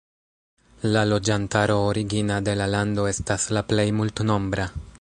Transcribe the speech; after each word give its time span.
La 0.93 1.01
loĝantaro 1.09 1.75
origina 1.89 2.39
de 2.47 2.55
la 2.63 2.67
lando 2.77 3.05
estas 3.13 3.45
la 3.59 3.63
plej 3.73 3.87
multnombra. 3.99 4.67